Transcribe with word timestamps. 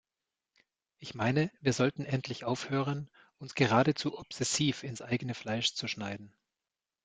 Ich 0.97 1.13
meine, 1.13 1.51
wir 1.59 1.73
sollten 1.73 2.05
endlich 2.05 2.43
aufhören, 2.43 3.11
uns 3.37 3.53
geradezu 3.53 4.17
obsessiv 4.17 4.81
ins 4.81 5.03
eigene 5.03 5.35
Fleisch 5.35 5.75
zu 5.75 5.87
schneiden. 5.87 6.33